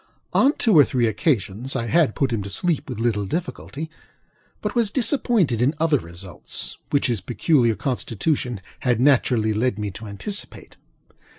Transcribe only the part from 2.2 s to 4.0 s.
him to sleep with little difficulty,